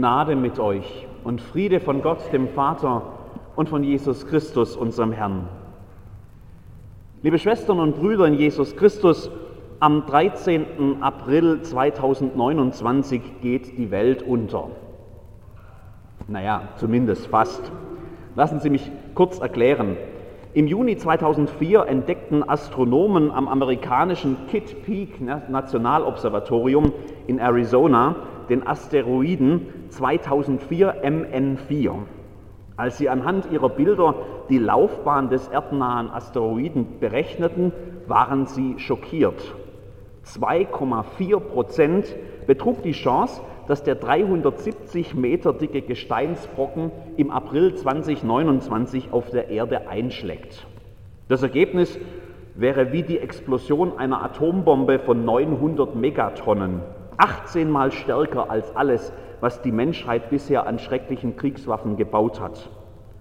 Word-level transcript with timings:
Gnade 0.00 0.34
mit 0.34 0.58
euch 0.58 1.06
und 1.24 1.42
Friede 1.42 1.78
von 1.78 2.00
Gott, 2.00 2.32
dem 2.32 2.48
Vater 2.48 3.02
und 3.54 3.68
von 3.68 3.84
Jesus 3.84 4.26
Christus, 4.26 4.74
unserem 4.74 5.12
Herrn. 5.12 5.46
Liebe 7.22 7.38
Schwestern 7.38 7.80
und 7.80 7.96
Brüder 7.96 8.24
in 8.26 8.32
Jesus 8.32 8.76
Christus, 8.76 9.30
am 9.78 10.06
13. 10.06 11.02
April 11.02 11.60
2029 11.60 13.42
geht 13.42 13.76
die 13.76 13.90
Welt 13.90 14.22
unter. 14.22 14.70
Naja, 16.28 16.62
zumindest 16.76 17.26
fast. 17.26 17.70
Lassen 18.36 18.60
Sie 18.60 18.70
mich 18.70 18.90
kurz 19.14 19.38
erklären. 19.38 19.98
Im 20.54 20.66
Juni 20.66 20.96
2004 20.96 21.84
entdeckten 21.86 22.48
Astronomen 22.48 23.30
am 23.30 23.48
amerikanischen 23.48 24.38
Kitt 24.50 24.82
Peak 24.82 25.20
Nationalobservatorium 25.20 26.90
in 27.26 27.38
Arizona 27.38 28.16
den 28.50 28.66
Asteroiden 28.66 29.68
2004 29.88 31.02
MN4. 31.02 31.94
Als 32.76 32.98
sie 32.98 33.08
anhand 33.08 33.50
ihrer 33.50 33.68
Bilder 33.68 34.14
die 34.48 34.58
Laufbahn 34.58 35.30
des 35.30 35.48
erdnahen 35.48 36.10
Asteroiden 36.10 36.98
berechneten, 36.98 37.72
waren 38.06 38.46
sie 38.46 38.78
schockiert. 38.78 39.54
2,4 40.26 41.40
Prozent 41.40 42.16
betrug 42.46 42.82
die 42.82 42.92
Chance, 42.92 43.40
dass 43.68 43.84
der 43.84 43.94
370 43.94 45.14
Meter 45.14 45.52
dicke 45.52 45.82
Gesteinsbrocken 45.82 46.90
im 47.16 47.30
April 47.30 47.74
2029 47.74 49.12
auf 49.12 49.30
der 49.30 49.48
Erde 49.48 49.88
einschlägt. 49.88 50.66
Das 51.28 51.42
Ergebnis 51.42 51.98
wäre 52.56 52.92
wie 52.92 53.04
die 53.04 53.18
Explosion 53.18 53.96
einer 53.96 54.24
Atombombe 54.24 54.98
von 54.98 55.24
900 55.24 55.94
Megatonnen, 55.94 56.80
18 57.20 57.70
mal 57.70 57.92
stärker 57.92 58.50
als 58.50 58.74
alles, 58.74 59.12
was 59.40 59.60
die 59.60 59.72
Menschheit 59.72 60.30
bisher 60.30 60.66
an 60.66 60.78
schrecklichen 60.78 61.36
Kriegswaffen 61.36 61.98
gebaut 61.98 62.40
hat. 62.40 62.70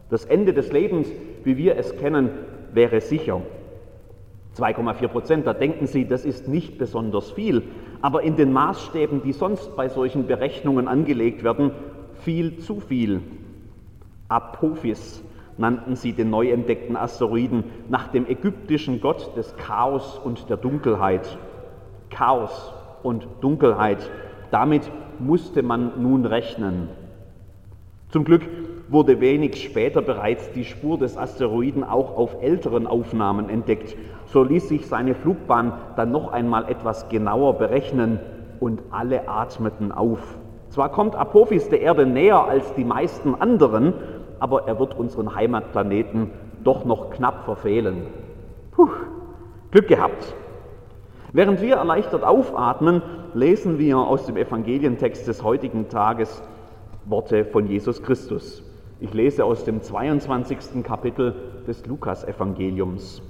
Das 0.10 0.24
Ende 0.24 0.54
des 0.54 0.72
Lebens, 0.72 1.10
wie 1.44 1.58
wir 1.58 1.78
es 1.78 1.98
kennen, 1.98 2.30
wäre 2.74 3.02
sicher. 3.02 3.42
2,4 4.58 5.08
Prozent, 5.10 5.48
da 5.48 5.54
denken 5.54 5.86
Sie, 5.86 6.08
das 6.08 6.24
ist 6.24 6.48
nicht 6.48 6.78
besonders 6.78 7.32
viel, 7.32 7.64
aber 8.02 8.24
in 8.24 8.38
den 8.38 8.54
Maßstäben, 8.54 9.22
die 9.22 9.34
sonst 9.34 9.76
bei 9.76 9.90
solchen 9.90 10.28
Berechnungen 10.28 10.88
angelegt 10.88 11.44
werden, 11.44 11.72
viel 12.22 12.58
zu 12.60 12.80
viel. 12.80 13.22
Apophis 14.30 15.22
nannten 15.58 15.98
sie 15.98 16.14
den 16.14 16.30
neu 16.30 16.52
entdeckten 16.52 16.96
Asteroiden 16.96 17.66
nach 17.90 18.08
dem 18.08 18.26
ägyptischen 18.28 19.02
Gott 19.02 19.36
des 19.36 19.58
Chaos 19.58 20.18
und 20.24 20.50
der 20.50 20.58
Dunkelheit. 20.58 21.38
Chaos 22.10 22.74
und 23.04 23.28
Dunkelheit, 23.42 24.10
damit 24.52 24.90
musste 25.20 25.64
man 25.64 26.02
nun 26.02 26.26
rechnen. 26.26 26.90
Zum 28.10 28.24
Glück 28.24 28.42
wurde 28.90 29.22
wenig 29.22 29.64
später 29.64 30.02
bereits 30.02 30.52
die 30.52 30.66
Spur 30.66 30.98
des 30.98 31.18
Asteroiden 31.18 31.84
auch 31.84 32.18
auf 32.18 32.42
älteren 32.42 32.88
Aufnahmen 32.88 33.50
entdeckt. 33.50 33.96
So 34.26 34.44
ließ 34.44 34.70
sich 34.70 34.88
seine 34.88 35.14
Flugbahn 35.14 35.74
dann 35.96 36.12
noch 36.12 36.32
einmal 36.32 36.70
etwas 36.70 37.08
genauer 37.10 37.54
berechnen 37.60 38.20
und 38.60 38.82
alle 38.92 39.30
atmeten 39.30 39.92
auf. 39.92 40.38
Zwar 40.70 40.90
kommt 40.90 41.16
Apophis 41.16 41.70
der 41.70 41.82
Erde 41.82 42.06
näher 42.06 42.46
als 42.46 42.74
die 42.74 42.84
meisten 42.84 43.36
anderen, 43.36 43.94
aber 44.40 44.68
er 44.68 44.80
wird 44.80 44.98
unseren 44.98 45.36
Heimatplaneten 45.36 46.32
doch 46.64 46.86
noch 46.86 47.12
knapp 47.12 47.46
verfehlen. 47.46 48.04
Puh, 48.72 48.90
Glück 49.72 49.88
gehabt. 49.88 50.36
Während 51.32 51.62
wir 51.62 51.76
erleichtert 51.76 52.24
aufatmen, 52.24 53.04
lesen 53.36 53.78
wir 53.78 53.98
aus 53.98 54.26
dem 54.26 54.36
Evangelientext 54.36 55.28
des 55.28 55.44
heutigen 55.44 55.88
Tages 55.88 56.42
Worte 57.06 57.46
von 57.46 57.68
Jesus 57.68 58.02
Christus. 58.02 58.64
Ich 59.00 59.14
lese 59.14 59.46
aus 59.46 59.64
dem 59.64 59.82
22. 59.82 60.84
Kapitel 60.84 61.36
des 61.68 61.86
Lukasevangeliums. 61.86 63.22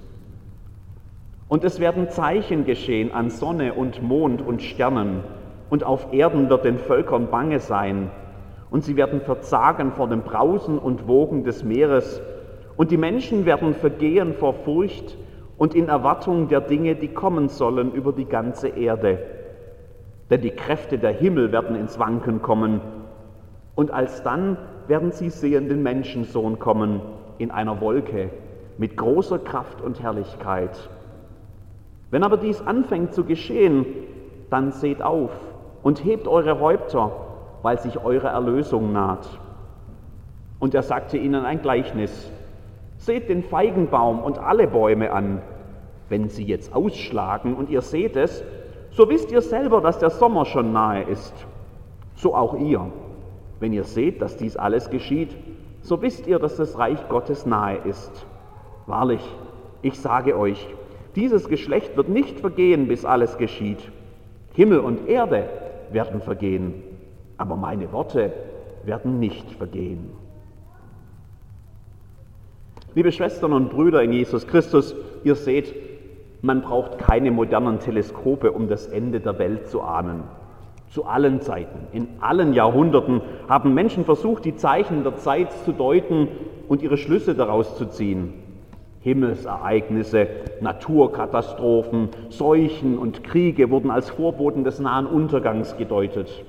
Und 1.49 1.63
es 1.65 1.79
werden 1.79 2.09
Zeichen 2.09 2.63
geschehen 2.63 3.11
an 3.11 3.29
Sonne 3.29 3.73
und 3.73 4.01
Mond 4.01 4.41
und 4.41 4.61
Sternen, 4.61 5.23
und 5.69 5.83
auf 5.83 6.13
Erden 6.13 6.49
wird 6.49 6.63
den 6.63 6.79
Völkern 6.79 7.29
bange 7.29 7.59
sein, 7.59 8.11
und 8.71 8.83
sie 8.83 8.95
werden 8.95 9.19
verzagen 9.21 9.91
vor 9.91 10.07
dem 10.07 10.21
Brausen 10.21 10.79
und 10.79 11.07
Wogen 11.07 11.43
des 11.43 11.63
Meeres, 11.63 12.21
und 12.77 12.91
die 12.91 12.97
Menschen 12.97 13.45
werden 13.45 13.73
vergehen 13.73 14.33
vor 14.33 14.53
Furcht 14.53 15.17
und 15.59 15.75
in 15.75 15.89
Erwartung 15.89 16.47
der 16.47 16.61
Dinge, 16.61 16.95
die 16.95 17.09
kommen 17.09 17.49
sollen 17.49 17.91
über 17.91 18.13
die 18.13 18.25
ganze 18.25 18.69
Erde. 18.69 19.19
Denn 20.29 20.41
die 20.41 20.51
Kräfte 20.51 20.97
der 20.97 21.11
Himmel 21.11 21.51
werden 21.51 21.75
ins 21.75 21.99
Wanken 21.99 22.41
kommen, 22.41 22.81
und 23.75 23.91
alsdann 23.91 24.57
werden 24.87 25.11
sie 25.11 25.29
sehen 25.29 25.69
den 25.69 25.83
Menschensohn 25.83 26.59
kommen 26.59 27.01
in 27.37 27.51
einer 27.51 27.79
Wolke 27.79 28.29
mit 28.77 28.97
großer 28.97 29.39
Kraft 29.39 29.81
und 29.81 30.01
Herrlichkeit. 30.01 30.89
Wenn 32.09 32.23
aber 32.23 32.37
dies 32.37 32.61
anfängt 32.61 33.13
zu 33.13 33.23
geschehen, 33.23 33.85
dann 34.49 34.71
seht 34.71 35.01
auf 35.01 35.31
und 35.83 36.03
hebt 36.03 36.27
eure 36.27 36.59
Häupter, 36.59 37.11
weil 37.61 37.79
sich 37.79 38.03
eure 38.03 38.27
Erlösung 38.27 38.91
naht. 38.93 39.27
Und 40.59 40.73
er 40.73 40.83
sagte 40.83 41.17
ihnen 41.17 41.45
ein 41.45 41.61
Gleichnis. 41.61 42.31
Seht 42.97 43.29
den 43.29 43.43
Feigenbaum 43.43 44.19
und 44.19 44.37
alle 44.39 44.67
Bäume 44.67 45.11
an. 45.11 45.41
Wenn 46.09 46.29
sie 46.29 46.43
jetzt 46.43 46.73
ausschlagen 46.73 47.55
und 47.55 47.69
ihr 47.69 47.81
seht 47.81 48.15
es, 48.15 48.43
so 48.91 49.09
wisst 49.09 49.31
ihr 49.31 49.41
selber, 49.41 49.81
dass 49.81 49.99
der 49.99 50.09
Sommer 50.09 50.45
schon 50.45 50.73
nahe 50.73 51.03
ist. 51.03 51.33
So 52.15 52.35
auch 52.35 52.59
ihr. 52.59 52.91
Wenn 53.59 53.73
ihr 53.73 53.83
seht, 53.83 54.21
dass 54.21 54.35
dies 54.37 54.57
alles 54.57 54.89
geschieht, 54.89 55.35
so 55.81 56.01
wisst 56.01 56.27
ihr, 56.27 56.39
dass 56.39 56.57
das 56.57 56.77
Reich 56.77 57.07
Gottes 57.09 57.45
nahe 57.45 57.77
ist. 57.85 58.25
Wahrlich, 58.87 59.21
ich 59.81 59.99
sage 59.99 60.37
euch, 60.37 60.67
dieses 61.15 61.47
Geschlecht 61.47 61.95
wird 61.95 62.09
nicht 62.09 62.39
vergehen, 62.39 62.87
bis 62.87 63.05
alles 63.05 63.37
geschieht. 63.37 63.79
Himmel 64.53 64.79
und 64.79 65.07
Erde 65.07 65.49
werden 65.91 66.21
vergehen, 66.21 66.83
aber 67.37 67.55
meine 67.55 67.91
Worte 67.91 68.33
werden 68.83 69.19
nicht 69.19 69.51
vergehen. 69.51 70.09
Liebe 72.95 73.11
Schwestern 73.11 73.53
und 73.53 73.69
Brüder 73.69 74.01
in 74.01 74.11
Jesus 74.11 74.47
Christus, 74.47 74.95
ihr 75.23 75.35
seht, 75.35 75.73
man 76.41 76.61
braucht 76.61 76.97
keine 76.97 77.31
modernen 77.31 77.79
Teleskope, 77.79 78.51
um 78.51 78.67
das 78.67 78.87
Ende 78.87 79.19
der 79.19 79.39
Welt 79.39 79.67
zu 79.67 79.81
ahnen. 79.81 80.23
Zu 80.89 81.05
allen 81.05 81.41
Zeiten, 81.41 81.87
in 81.91 82.07
allen 82.19 82.53
Jahrhunderten 82.53 83.21
haben 83.47 83.73
Menschen 83.73 84.05
versucht, 84.05 84.45
die 84.45 84.55
Zeichen 84.55 85.03
der 85.03 85.17
Zeit 85.17 85.51
zu 85.65 85.71
deuten 85.71 86.27
und 86.67 86.81
ihre 86.81 86.97
Schlüsse 86.97 87.35
daraus 87.35 87.77
zu 87.77 87.85
ziehen. 87.85 88.33
Himmelsereignisse, 89.01 90.27
Naturkatastrophen, 90.61 92.09
Seuchen 92.29 92.97
und 92.97 93.23
Kriege 93.23 93.69
wurden 93.69 93.91
als 93.91 94.09
Vorboten 94.09 94.63
des 94.63 94.79
nahen 94.79 95.05
Untergangs 95.05 95.77
gedeutet. 95.77 96.43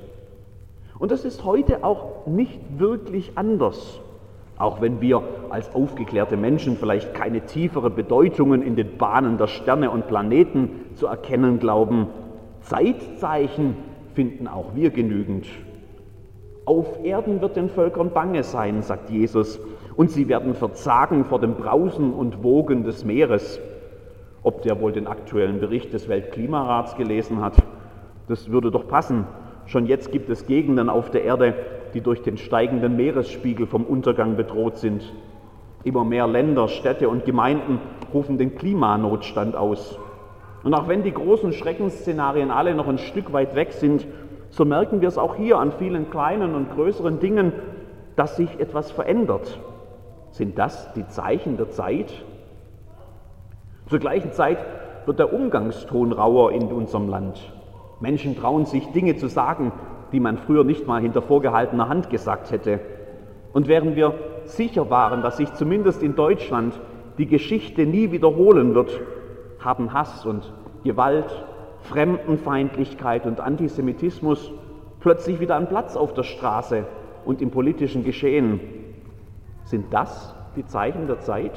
Und 0.98 1.12
das 1.12 1.24
ist 1.24 1.44
heute 1.44 1.84
auch 1.84 2.26
nicht 2.26 2.60
wirklich 2.78 3.32
anders. 3.36 4.00
Auch 4.60 4.82
wenn 4.82 5.00
wir 5.00 5.22
als 5.48 5.74
aufgeklärte 5.74 6.36
Menschen 6.36 6.76
vielleicht 6.76 7.14
keine 7.14 7.46
tiefere 7.46 7.88
Bedeutungen 7.88 8.60
in 8.60 8.76
den 8.76 8.98
Bahnen 8.98 9.38
der 9.38 9.46
Sterne 9.46 9.90
und 9.90 10.06
Planeten 10.06 10.68
zu 10.96 11.06
erkennen 11.06 11.58
glauben, 11.58 12.08
Zeitzeichen 12.60 13.74
finden 14.12 14.46
auch 14.46 14.74
wir 14.74 14.90
genügend. 14.90 15.46
Auf 16.66 17.02
Erden 17.02 17.40
wird 17.40 17.56
den 17.56 17.70
Völkern 17.70 18.10
bange 18.10 18.42
sein, 18.42 18.82
sagt 18.82 19.08
Jesus, 19.08 19.58
und 19.96 20.10
sie 20.10 20.28
werden 20.28 20.52
verzagen 20.52 21.24
vor 21.24 21.40
dem 21.40 21.54
Brausen 21.54 22.12
und 22.12 22.44
Wogen 22.44 22.84
des 22.84 23.02
Meeres. 23.02 23.58
Ob 24.42 24.60
der 24.60 24.78
wohl 24.78 24.92
den 24.92 25.06
aktuellen 25.06 25.58
Bericht 25.58 25.94
des 25.94 26.06
Weltklimarats 26.06 26.96
gelesen 26.96 27.40
hat, 27.40 27.54
das 28.28 28.50
würde 28.50 28.70
doch 28.70 28.86
passen. 28.86 29.24
Schon 29.70 29.86
jetzt 29.86 30.10
gibt 30.10 30.28
es 30.30 30.46
Gegenden 30.46 30.90
auf 30.90 31.12
der 31.12 31.22
Erde, 31.22 31.54
die 31.94 32.00
durch 32.00 32.22
den 32.22 32.38
steigenden 32.38 32.96
Meeresspiegel 32.96 33.68
vom 33.68 33.84
Untergang 33.84 34.34
bedroht 34.34 34.78
sind. 34.78 35.12
Immer 35.84 36.04
mehr 36.04 36.26
Länder, 36.26 36.66
Städte 36.66 37.08
und 37.08 37.24
Gemeinden 37.24 37.78
rufen 38.12 38.36
den 38.36 38.56
Klimanotstand 38.56 39.54
aus. 39.54 39.96
Und 40.64 40.74
auch 40.74 40.88
wenn 40.88 41.04
die 41.04 41.14
großen 41.14 41.52
Schreckensszenarien 41.52 42.50
alle 42.50 42.74
noch 42.74 42.88
ein 42.88 42.98
Stück 42.98 43.32
weit 43.32 43.54
weg 43.54 43.70
sind, 43.70 44.08
so 44.48 44.64
merken 44.64 45.02
wir 45.02 45.06
es 45.06 45.18
auch 45.18 45.36
hier 45.36 45.60
an 45.60 45.70
vielen 45.78 46.10
kleinen 46.10 46.56
und 46.56 46.74
größeren 46.74 47.20
Dingen, 47.20 47.52
dass 48.16 48.34
sich 48.34 48.58
etwas 48.58 48.90
verändert. 48.90 49.60
Sind 50.32 50.58
das 50.58 50.92
die 50.94 51.06
Zeichen 51.06 51.56
der 51.56 51.70
Zeit? 51.70 52.12
Zur 53.86 54.00
gleichen 54.00 54.32
Zeit 54.32 54.58
wird 55.06 55.20
der 55.20 55.32
Umgangston 55.32 56.12
rauer 56.12 56.50
in 56.50 56.72
unserem 56.72 57.08
Land. 57.08 57.52
Menschen 58.00 58.36
trauen 58.36 58.64
sich 58.64 58.86
Dinge 58.88 59.16
zu 59.16 59.28
sagen, 59.28 59.72
die 60.12 60.20
man 60.20 60.38
früher 60.38 60.64
nicht 60.64 60.86
mal 60.86 61.00
hinter 61.00 61.22
vorgehaltener 61.22 61.88
Hand 61.88 62.10
gesagt 62.10 62.50
hätte. 62.50 62.80
Und 63.52 63.68
während 63.68 63.96
wir 63.96 64.14
sicher 64.44 64.90
waren, 64.90 65.22
dass 65.22 65.36
sich 65.36 65.52
zumindest 65.54 66.02
in 66.02 66.14
Deutschland 66.16 66.78
die 67.18 67.26
Geschichte 67.26 67.86
nie 67.86 68.10
wiederholen 68.12 68.74
wird, 68.74 69.00
haben 69.58 69.92
Hass 69.92 70.24
und 70.24 70.52
Gewalt, 70.84 71.44
Fremdenfeindlichkeit 71.82 73.26
und 73.26 73.40
Antisemitismus 73.40 74.50
plötzlich 75.00 75.40
wieder 75.40 75.56
einen 75.56 75.68
Platz 75.68 75.96
auf 75.96 76.14
der 76.14 76.22
Straße 76.22 76.84
und 77.24 77.42
im 77.42 77.50
politischen 77.50 78.04
Geschehen. 78.04 78.60
Sind 79.64 79.92
das 79.92 80.34
die 80.56 80.64
Zeichen 80.64 81.06
der 81.06 81.20
Zeit? 81.20 81.52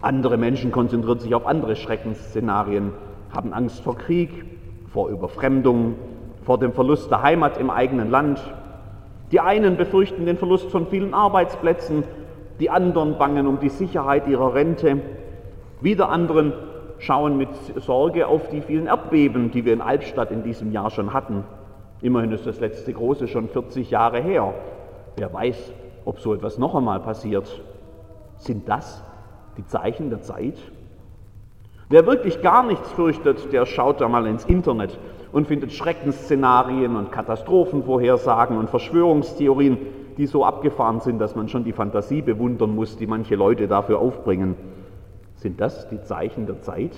Andere 0.00 0.36
Menschen 0.36 0.72
konzentrieren 0.72 1.18
sich 1.18 1.34
auf 1.34 1.46
andere 1.46 1.76
Schreckensszenarien, 1.76 2.92
haben 3.34 3.52
Angst 3.52 3.82
vor 3.82 3.96
Krieg, 3.96 4.30
vor 4.92 5.08
Überfremdung, 5.08 5.94
vor 6.42 6.58
dem 6.58 6.72
Verlust 6.72 7.10
der 7.10 7.22
Heimat 7.22 7.58
im 7.58 7.70
eigenen 7.70 8.10
Land. 8.10 8.40
Die 9.30 9.40
einen 9.40 9.76
befürchten 9.76 10.26
den 10.26 10.36
Verlust 10.36 10.70
von 10.70 10.86
vielen 10.88 11.14
Arbeitsplätzen, 11.14 12.04
die 12.58 12.70
anderen 12.70 13.16
bangen 13.16 13.46
um 13.46 13.60
die 13.60 13.68
Sicherheit 13.68 14.26
ihrer 14.26 14.54
Rente. 14.54 15.00
Wieder 15.80 16.08
anderen 16.08 16.52
schauen 16.98 17.38
mit 17.38 17.48
Sorge 17.76 18.26
auf 18.26 18.48
die 18.48 18.60
vielen 18.60 18.86
Erdbeben, 18.86 19.50
die 19.50 19.64
wir 19.64 19.72
in 19.72 19.80
Albstadt 19.80 20.30
in 20.30 20.42
diesem 20.42 20.72
Jahr 20.72 20.90
schon 20.90 21.14
hatten. 21.14 21.44
Immerhin 22.02 22.32
ist 22.32 22.46
das 22.46 22.60
letzte 22.60 22.92
große 22.92 23.28
schon 23.28 23.48
40 23.48 23.90
Jahre 23.90 24.20
her. 24.20 24.54
Wer 25.16 25.32
weiß, 25.32 25.72
ob 26.04 26.18
so 26.18 26.34
etwas 26.34 26.58
noch 26.58 26.74
einmal 26.74 27.00
passiert. 27.00 27.62
Sind 28.36 28.68
das 28.68 29.04
die 29.56 29.64
Zeichen 29.66 30.10
der 30.10 30.22
Zeit? 30.22 30.56
Wer 31.92 32.06
wirklich 32.06 32.40
gar 32.40 32.64
nichts 32.64 32.88
fürchtet, 32.92 33.52
der 33.52 33.66
schaut 33.66 34.00
da 34.00 34.08
mal 34.08 34.24
ins 34.28 34.44
Internet 34.44 34.96
und 35.32 35.48
findet 35.48 35.72
Schreckensszenarien 35.72 36.94
und 36.94 37.10
Katastrophenvorhersagen 37.10 38.56
und 38.56 38.70
Verschwörungstheorien, 38.70 39.76
die 40.16 40.26
so 40.26 40.44
abgefahren 40.44 41.00
sind, 41.00 41.18
dass 41.18 41.34
man 41.34 41.48
schon 41.48 41.64
die 41.64 41.72
Fantasie 41.72 42.22
bewundern 42.22 42.76
muss, 42.76 42.96
die 42.96 43.08
manche 43.08 43.34
Leute 43.34 43.66
dafür 43.66 43.98
aufbringen. 43.98 44.54
Sind 45.34 45.60
das 45.60 45.88
die 45.88 46.00
Zeichen 46.00 46.46
der 46.46 46.62
Zeit? 46.62 46.92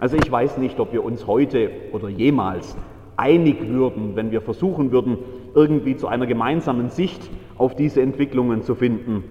Also 0.00 0.16
ich 0.16 0.32
weiß 0.32 0.58
nicht, 0.58 0.80
ob 0.80 0.92
wir 0.92 1.04
uns 1.04 1.28
heute 1.28 1.70
oder 1.92 2.08
jemals 2.08 2.76
einig 3.16 3.68
würden, 3.68 4.16
wenn 4.16 4.32
wir 4.32 4.40
versuchen 4.40 4.90
würden, 4.90 5.16
irgendwie 5.54 5.96
zu 5.96 6.08
einer 6.08 6.26
gemeinsamen 6.26 6.90
Sicht 6.90 7.30
auf 7.56 7.76
diese 7.76 8.02
Entwicklungen 8.02 8.64
zu 8.64 8.74
finden. 8.74 9.22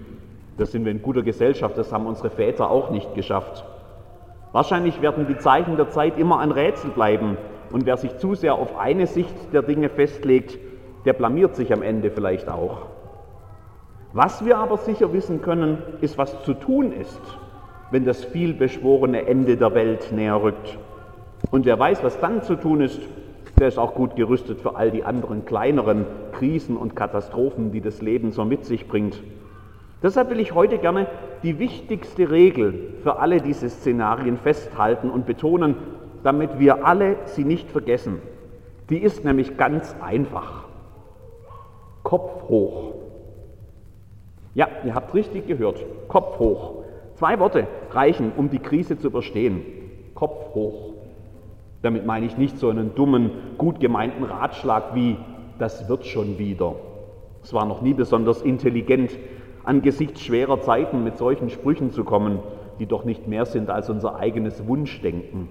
Das 0.56 0.72
sind 0.72 0.86
wir 0.86 0.92
in 0.92 1.02
guter 1.02 1.22
Gesellschaft, 1.22 1.76
das 1.76 1.92
haben 1.92 2.06
unsere 2.06 2.30
Väter 2.30 2.70
auch 2.70 2.88
nicht 2.88 3.14
geschafft. 3.14 3.66
Wahrscheinlich 4.52 5.02
werden 5.02 5.26
die 5.26 5.38
Zeichen 5.38 5.76
der 5.76 5.90
Zeit 5.90 6.18
immer 6.18 6.38
ein 6.38 6.50
Rätsel 6.50 6.90
bleiben 6.90 7.36
und 7.70 7.86
wer 7.86 7.96
sich 7.96 8.16
zu 8.18 8.34
sehr 8.34 8.54
auf 8.54 8.78
eine 8.78 9.06
Sicht 9.06 9.52
der 9.52 9.62
Dinge 9.62 9.88
festlegt, 9.88 10.58
der 11.04 11.12
blamiert 11.12 11.54
sich 11.54 11.72
am 11.72 11.82
Ende 11.82 12.10
vielleicht 12.10 12.48
auch. 12.48 12.86
Was 14.12 14.44
wir 14.44 14.56
aber 14.56 14.78
sicher 14.78 15.12
wissen 15.12 15.42
können, 15.42 15.78
ist, 16.00 16.16
was 16.16 16.42
zu 16.44 16.54
tun 16.54 16.92
ist, 16.92 17.20
wenn 17.90 18.04
das 18.04 18.24
vielbeschworene 18.24 19.26
Ende 19.26 19.56
der 19.56 19.74
Welt 19.74 20.12
näher 20.12 20.42
rückt. 20.42 20.78
Und 21.50 21.66
wer 21.66 21.78
weiß, 21.78 22.02
was 22.02 22.18
dann 22.18 22.42
zu 22.42 22.56
tun 22.56 22.80
ist, 22.80 23.00
der 23.58 23.68
ist 23.68 23.78
auch 23.78 23.94
gut 23.94 24.16
gerüstet 24.16 24.60
für 24.60 24.76
all 24.76 24.90
die 24.90 25.04
anderen 25.04 25.44
kleineren 25.44 26.06
Krisen 26.32 26.76
und 26.76 26.96
Katastrophen, 26.96 27.70
die 27.72 27.80
das 27.80 28.00
Leben 28.00 28.30
so 28.30 28.44
mit 28.44 28.64
sich 28.64 28.88
bringt. 28.88 29.20
Deshalb 30.02 30.30
will 30.30 30.40
ich 30.40 30.54
heute 30.54 30.78
gerne 30.78 31.08
die 31.42 31.58
wichtigste 31.58 32.30
Regel 32.30 32.94
für 33.02 33.18
alle 33.18 33.40
diese 33.40 33.68
Szenarien 33.68 34.36
festhalten 34.38 35.10
und 35.10 35.26
betonen, 35.26 35.76
damit 36.22 36.58
wir 36.58 36.86
alle 36.86 37.16
sie 37.24 37.44
nicht 37.44 37.70
vergessen. 37.70 38.20
Die 38.90 38.98
ist 38.98 39.24
nämlich 39.24 39.56
ganz 39.56 39.94
einfach. 40.00 40.64
Kopf 42.02 42.48
hoch. 42.48 42.94
Ja, 44.54 44.68
ihr 44.84 44.94
habt 44.94 45.14
richtig 45.14 45.46
gehört. 45.46 45.84
Kopf 46.08 46.38
hoch. 46.38 46.84
Zwei 47.14 47.38
Worte 47.38 47.66
reichen, 47.90 48.32
um 48.36 48.48
die 48.50 48.60
Krise 48.60 48.98
zu 48.98 49.08
überstehen. 49.08 49.62
Kopf 50.14 50.54
hoch. 50.54 50.94
Damit 51.82 52.06
meine 52.06 52.26
ich 52.26 52.38
nicht 52.38 52.58
so 52.58 52.70
einen 52.70 52.94
dummen, 52.94 53.30
gut 53.56 53.78
gemeinten 53.80 54.24
Ratschlag 54.24 54.94
wie, 54.94 55.16
das 55.58 55.88
wird 55.88 56.06
schon 56.06 56.38
wieder. 56.38 56.76
Es 57.42 57.52
war 57.52 57.66
noch 57.66 57.82
nie 57.82 57.94
besonders 57.94 58.42
intelligent, 58.42 59.12
angesichts 59.68 60.22
schwerer 60.22 60.62
Zeiten 60.62 61.04
mit 61.04 61.18
solchen 61.18 61.50
Sprüchen 61.50 61.92
zu 61.92 62.02
kommen, 62.02 62.38
die 62.78 62.86
doch 62.86 63.04
nicht 63.04 63.28
mehr 63.28 63.44
sind 63.44 63.68
als 63.68 63.90
unser 63.90 64.16
eigenes 64.16 64.66
Wunschdenken. 64.66 65.48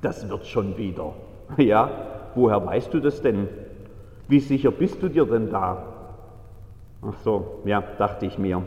Das 0.00 0.28
wird 0.28 0.46
schon 0.46 0.76
wieder. 0.76 1.12
Ja, 1.58 1.90
woher 2.34 2.66
weißt 2.66 2.92
du 2.92 2.98
das 2.98 3.22
denn? 3.22 3.48
Wie 4.26 4.40
sicher 4.40 4.72
bist 4.72 5.00
du 5.00 5.08
dir 5.08 5.26
denn 5.26 5.48
da? 5.50 5.84
Ach 7.02 7.16
so, 7.22 7.60
ja, 7.64 7.84
dachte 7.98 8.26
ich 8.26 8.36
mir. 8.36 8.62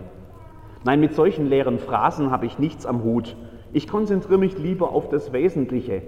Nein, 0.85 1.01
mit 1.01 1.13
solchen 1.13 1.47
leeren 1.47 1.77
Phrasen 1.77 2.31
habe 2.31 2.45
ich 2.45 2.57
nichts 2.57 2.85
am 2.85 3.03
Hut. 3.03 3.35
Ich 3.73 3.87
konzentriere 3.87 4.37
mich 4.37 4.57
lieber 4.57 4.91
auf 4.91 5.09
das 5.09 5.33
Wesentliche, 5.33 6.03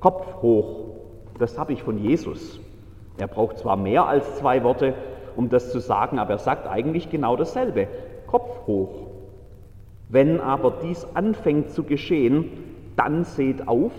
Kopf 0.00 0.42
hoch. 0.42 0.86
Das 1.38 1.58
habe 1.58 1.74
ich 1.74 1.82
von 1.84 1.98
Jesus. 1.98 2.60
Er 3.18 3.28
braucht 3.28 3.58
zwar 3.58 3.76
mehr 3.76 4.06
als 4.06 4.36
zwei 4.36 4.64
Worte, 4.64 4.94
um 5.40 5.48
das 5.48 5.72
zu 5.72 5.80
sagen, 5.80 6.18
aber 6.18 6.32
er 6.32 6.38
sagt 6.38 6.68
eigentlich 6.68 7.08
genau 7.08 7.34
dasselbe. 7.34 7.88
Kopf 8.26 8.66
hoch. 8.66 9.06
Wenn 10.10 10.38
aber 10.38 10.74
dies 10.82 11.06
anfängt 11.14 11.70
zu 11.70 11.82
geschehen, 11.82 12.44
dann 12.94 13.24
seht 13.24 13.66
auf 13.66 13.92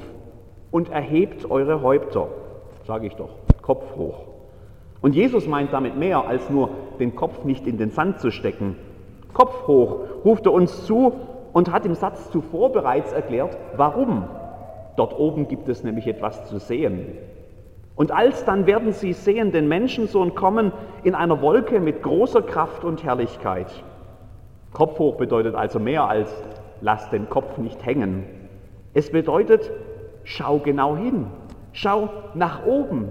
und 0.69 0.91
erhebt 0.91 1.49
eure 1.49 1.81
Häupter. 1.81 2.27
Sage 2.85 3.07
ich 3.07 3.15
doch, 3.15 3.31
Kopf 3.63 3.95
hoch. 3.95 4.19
Und 5.01 5.15
Jesus 5.15 5.47
meint 5.47 5.73
damit 5.73 5.97
mehr 5.97 6.27
als 6.27 6.47
nur 6.51 6.69
den 6.99 7.15
Kopf 7.15 7.43
nicht 7.43 7.65
in 7.65 7.79
den 7.79 7.89
Sand 7.89 8.19
zu 8.19 8.29
stecken. 8.29 8.75
Kopf 9.33 9.65
hoch 9.65 10.01
ruft 10.23 10.45
er 10.45 10.53
uns 10.53 10.85
zu 10.85 11.11
und 11.53 11.71
hat 11.71 11.87
im 11.87 11.95
Satz 11.95 12.29
zuvor 12.29 12.71
bereits 12.71 13.13
erklärt, 13.13 13.57
warum. 13.77 14.25
Dort 14.95 15.17
oben 15.17 15.47
gibt 15.47 15.67
es 15.69 15.83
nämlich 15.83 16.05
etwas 16.05 16.47
zu 16.49 16.59
sehen. 16.59 17.17
Und 17.95 18.11
alsdann 18.11 18.65
werden 18.65 18.93
sie 18.93 19.13
sehen 19.13 19.51
den 19.51 19.67
Menschensohn 19.67 20.33
kommen 20.33 20.71
in 21.03 21.13
einer 21.15 21.41
Wolke 21.41 21.79
mit 21.79 22.01
großer 22.01 22.41
Kraft 22.41 22.83
und 22.83 23.03
Herrlichkeit. 23.03 23.71
Kopf 24.73 24.97
hoch 24.99 25.17
bedeutet 25.17 25.55
also 25.55 25.79
mehr 25.79 26.07
als 26.07 26.33
lass 26.81 27.09
den 27.09 27.29
Kopf 27.29 27.57
nicht 27.57 27.85
hängen. 27.85 28.25
Es 28.93 29.11
bedeutet, 29.11 29.71
schau 30.23 30.59
genau 30.59 30.97
hin, 30.97 31.27
schau 31.73 32.09
nach 32.33 32.65
oben, 32.65 33.09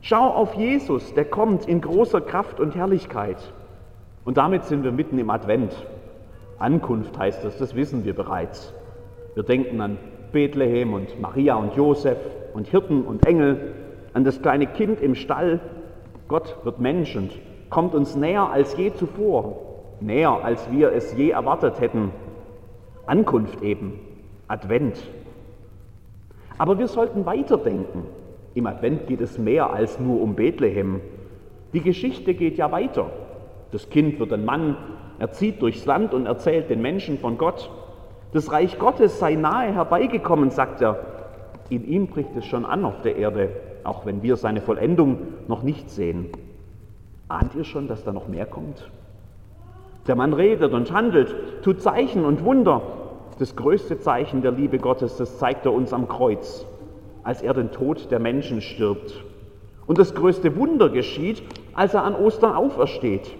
schau 0.00 0.28
auf 0.28 0.54
Jesus, 0.54 1.14
der 1.14 1.24
kommt 1.24 1.66
in 1.66 1.80
großer 1.80 2.20
Kraft 2.20 2.60
und 2.60 2.74
Herrlichkeit. 2.74 3.52
Und 4.24 4.36
damit 4.36 4.64
sind 4.64 4.84
wir 4.84 4.92
mitten 4.92 5.18
im 5.18 5.30
Advent. 5.30 5.74
Ankunft 6.58 7.18
heißt 7.18 7.44
das, 7.44 7.58
das 7.58 7.74
wissen 7.74 8.04
wir 8.04 8.14
bereits. 8.14 8.72
Wir 9.34 9.42
denken 9.42 9.80
an 9.80 9.98
Bethlehem 10.30 10.94
und 10.94 11.20
Maria 11.20 11.56
und 11.56 11.74
Josef 11.74 12.18
und 12.54 12.68
Hirten 12.68 13.02
und 13.02 13.26
Engel, 13.26 13.74
an 14.14 14.24
das 14.24 14.42
kleine 14.42 14.66
Kind 14.66 15.00
im 15.00 15.14
Stall. 15.14 15.60
Gott 16.28 16.56
wird 16.64 16.80
Mensch 16.80 17.14
und 17.16 17.32
kommt 17.70 17.94
uns 17.94 18.16
näher 18.16 18.50
als 18.50 18.76
je 18.76 18.92
zuvor, 18.92 19.56
näher 20.00 20.44
als 20.44 20.70
wir 20.70 20.92
es 20.92 21.16
je 21.16 21.30
erwartet 21.30 21.80
hätten. 21.80 22.10
Ankunft 23.06 23.62
eben, 23.62 23.98
Advent. 24.48 24.96
Aber 26.58 26.78
wir 26.78 26.88
sollten 26.88 27.26
weiterdenken. 27.26 28.06
Im 28.54 28.66
Advent 28.66 29.06
geht 29.06 29.20
es 29.20 29.38
mehr 29.38 29.72
als 29.72 29.98
nur 29.98 30.20
um 30.20 30.34
Bethlehem. 30.34 31.00
Die 31.72 31.80
Geschichte 31.80 32.34
geht 32.34 32.58
ja 32.58 32.70
weiter. 32.70 33.10
Das 33.70 33.88
Kind 33.88 34.20
wird 34.20 34.32
ein 34.32 34.44
Mann, 34.44 34.76
er 35.18 35.32
zieht 35.32 35.62
durchs 35.62 35.86
Land 35.86 36.12
und 36.12 36.26
erzählt 36.26 36.68
den 36.68 36.82
Menschen 36.82 37.18
von 37.18 37.38
Gott. 37.38 37.70
Das 38.32 38.52
Reich 38.52 38.78
Gottes 38.78 39.18
sei 39.18 39.34
nahe 39.34 39.74
herbeigekommen, 39.74 40.50
sagt 40.50 40.82
er. 40.82 40.98
In 41.72 41.88
ihm 41.88 42.06
bricht 42.06 42.36
es 42.36 42.44
schon 42.44 42.66
an 42.66 42.84
auf 42.84 43.00
der 43.00 43.16
Erde, 43.16 43.48
auch 43.82 44.04
wenn 44.04 44.22
wir 44.22 44.36
seine 44.36 44.60
Vollendung 44.60 45.20
noch 45.48 45.62
nicht 45.62 45.88
sehen. 45.88 46.28
Ahnt 47.28 47.54
ihr 47.54 47.64
schon, 47.64 47.88
dass 47.88 48.04
da 48.04 48.12
noch 48.12 48.28
mehr 48.28 48.44
kommt? 48.44 48.90
Der 50.06 50.14
Mann 50.14 50.34
redet 50.34 50.74
und 50.74 50.92
handelt, 50.92 51.34
tut 51.62 51.80
Zeichen 51.80 52.26
und 52.26 52.44
Wunder. 52.44 52.82
Das 53.38 53.56
größte 53.56 53.98
Zeichen 53.98 54.42
der 54.42 54.52
Liebe 54.52 54.76
Gottes, 54.76 55.16
das 55.16 55.38
zeigt 55.38 55.64
er 55.64 55.72
uns 55.72 55.94
am 55.94 56.08
Kreuz, 56.08 56.66
als 57.22 57.40
er 57.40 57.54
den 57.54 57.70
Tod 57.70 58.10
der 58.10 58.18
Menschen 58.18 58.60
stirbt. 58.60 59.24
Und 59.86 59.96
das 59.96 60.14
größte 60.14 60.54
Wunder 60.56 60.90
geschieht, 60.90 61.42
als 61.72 61.94
er 61.94 62.04
an 62.04 62.14
Ostern 62.14 62.52
aufersteht. 62.52 63.34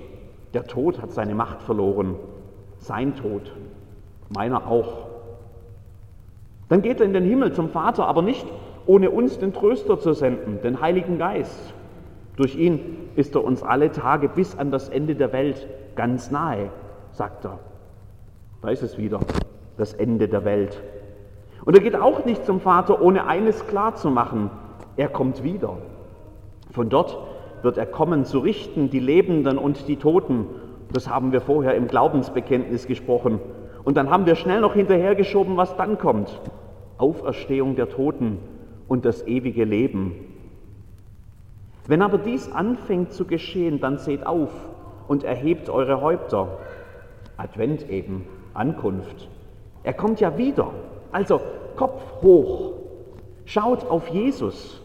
Der 0.54 0.66
Tod 0.66 1.02
hat 1.02 1.12
seine 1.12 1.34
Macht 1.34 1.60
verloren, 1.60 2.14
sein 2.78 3.14
Tod 3.14 3.52
meiner 4.30 4.66
auch. 4.66 5.11
Dann 6.72 6.80
geht 6.80 7.00
er 7.00 7.04
in 7.04 7.12
den 7.12 7.26
Himmel 7.26 7.52
zum 7.52 7.68
Vater, 7.68 8.06
aber 8.06 8.22
nicht 8.22 8.46
ohne 8.86 9.10
uns 9.10 9.38
den 9.38 9.52
Tröster 9.52 10.00
zu 10.00 10.14
senden, 10.14 10.58
den 10.62 10.80
Heiligen 10.80 11.18
Geist. 11.18 11.74
Durch 12.36 12.56
ihn 12.56 12.80
ist 13.14 13.34
er 13.34 13.44
uns 13.44 13.62
alle 13.62 13.92
Tage 13.92 14.30
bis 14.30 14.56
an 14.56 14.70
das 14.70 14.88
Ende 14.88 15.14
der 15.14 15.34
Welt 15.34 15.68
ganz 15.96 16.30
nahe, 16.30 16.70
sagt 17.10 17.44
er. 17.44 17.58
Da 18.62 18.70
ist 18.70 18.82
es 18.82 18.96
wieder, 18.96 19.20
das 19.76 19.92
Ende 19.92 20.28
der 20.28 20.46
Welt. 20.46 20.82
Und 21.66 21.76
er 21.76 21.82
geht 21.82 21.94
auch 21.94 22.24
nicht 22.24 22.46
zum 22.46 22.58
Vater, 22.58 23.02
ohne 23.02 23.26
eines 23.26 23.66
klar 23.66 23.94
zu 23.96 24.10
machen. 24.10 24.48
Er 24.96 25.10
kommt 25.10 25.44
wieder. 25.44 25.76
Von 26.70 26.88
dort 26.88 27.18
wird 27.60 27.76
er 27.76 27.84
kommen, 27.84 28.24
zu 28.24 28.38
richten 28.38 28.88
die 28.88 28.98
Lebenden 28.98 29.58
und 29.58 29.88
die 29.88 29.96
Toten. 29.96 30.46
Das 30.90 31.06
haben 31.06 31.32
wir 31.32 31.42
vorher 31.42 31.74
im 31.74 31.86
Glaubensbekenntnis 31.86 32.86
gesprochen. 32.86 33.40
Und 33.84 33.98
dann 33.98 34.08
haben 34.08 34.24
wir 34.24 34.36
schnell 34.36 34.62
noch 34.62 34.72
hinterhergeschoben, 34.72 35.58
was 35.58 35.76
dann 35.76 35.98
kommt. 35.98 36.40
Auferstehung 37.02 37.74
der 37.74 37.88
Toten 37.90 38.38
und 38.86 39.04
das 39.04 39.26
ewige 39.26 39.64
Leben. 39.64 40.14
Wenn 41.88 42.00
aber 42.00 42.16
dies 42.16 42.50
anfängt 42.52 43.12
zu 43.12 43.24
geschehen, 43.24 43.80
dann 43.80 43.98
seht 43.98 44.24
auf 44.24 44.52
und 45.08 45.24
erhebt 45.24 45.68
eure 45.68 46.00
Häupter. 46.00 46.58
Advent 47.36 47.90
eben, 47.90 48.24
Ankunft. 48.54 49.28
Er 49.82 49.94
kommt 49.94 50.20
ja 50.20 50.38
wieder. 50.38 50.70
Also 51.10 51.40
Kopf 51.74 52.00
hoch. 52.22 52.74
Schaut 53.46 53.90
auf 53.90 54.06
Jesus. 54.08 54.80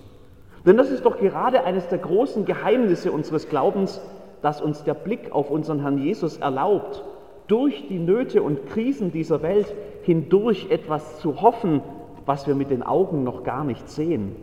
Denn 0.66 0.76
das 0.76 0.90
ist 0.90 1.06
doch 1.06 1.20
gerade 1.20 1.66
eines 1.66 1.88
der 1.88 2.00
großen 2.00 2.46
Geheimnisse 2.46 3.12
unseres 3.12 3.48
Glaubens, 3.48 4.02
dass 4.42 4.60
uns 4.60 4.84
der 4.84 4.96
Blick 4.96 5.32
auf 5.32 5.52
unseren 5.52 5.82
Herrn 5.82 6.00
Jesus 6.00 6.38
erlaubt, 6.38 7.04
durch 7.48 7.88
die 7.88 8.00
Nöte 8.00 8.42
und 8.42 8.68
Krisen 8.70 9.12
dieser 9.12 9.44
Welt 9.44 9.72
hindurch 10.02 10.72
etwas 10.72 11.20
zu 11.20 11.42
hoffen, 11.42 11.82
was 12.28 12.46
wir 12.46 12.54
mit 12.54 12.70
den 12.70 12.84
Augen 12.84 13.24
noch 13.24 13.44
gar 13.44 13.64
nicht 13.64 13.90
sehen. 13.90 14.36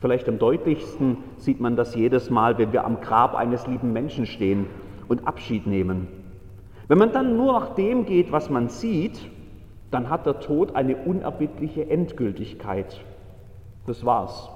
Vielleicht 0.00 0.28
am 0.28 0.38
deutlichsten 0.38 1.18
sieht 1.38 1.60
man 1.60 1.76
das 1.76 1.94
jedes 1.94 2.28
Mal, 2.28 2.58
wenn 2.58 2.72
wir 2.72 2.84
am 2.84 3.00
Grab 3.00 3.34
eines 3.34 3.66
lieben 3.66 3.92
Menschen 3.92 4.26
stehen 4.26 4.66
und 5.08 5.26
Abschied 5.26 5.66
nehmen. 5.66 6.08
Wenn 6.88 6.98
man 6.98 7.12
dann 7.12 7.36
nur 7.36 7.52
nach 7.52 7.74
dem 7.74 8.04
geht, 8.04 8.32
was 8.32 8.50
man 8.50 8.68
sieht, 8.68 9.18
dann 9.90 10.10
hat 10.10 10.26
der 10.26 10.40
Tod 10.40 10.74
eine 10.74 10.96
unerbittliche 10.96 11.88
Endgültigkeit. 11.88 13.00
Das 13.86 14.04
war's. 14.04 14.50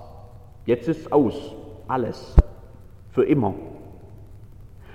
Jetzt 0.66 0.88
ist 0.88 1.12
aus. 1.12 1.54
Alles. 1.88 2.34
Für 3.12 3.24
immer. 3.24 3.54